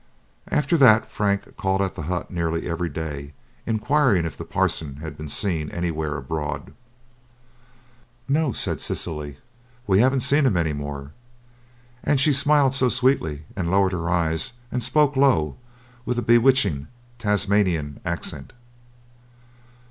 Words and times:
After 0.47 0.77
that 0.77 1.11
Frank 1.11 1.55
called 1.57 1.79
at 1.79 1.93
the 1.93 2.01
hut 2.09 2.31
nearly 2.31 2.67
every 2.67 2.89
day, 2.89 3.33
enquiring 3.67 4.25
if 4.25 4.35
the 4.35 4.43
Parson 4.43 4.95
had 4.95 5.15
been 5.15 5.29
seen 5.29 5.69
anywhere 5.69 6.17
abroad. 6.17 6.73
"No," 8.27 8.51
said 8.51 8.81
Cecily, 8.81 9.37
"we 9.85 9.99
haven't 9.99 10.21
seen 10.21 10.47
him 10.47 10.57
any 10.57 10.73
more;" 10.73 11.11
and 12.03 12.19
she 12.19 12.33
smiled 12.33 12.73
so 12.73 12.89
sweetly, 12.89 13.43
and 13.55 13.69
lowered 13.69 13.91
her 13.91 14.09
eyes, 14.09 14.53
and 14.71 14.81
spoke 14.81 15.15
low, 15.15 15.55
with 16.03 16.17
a 16.17 16.23
bewitching 16.23 16.87
Tasmanian 17.19 17.99
accent. 18.03 18.53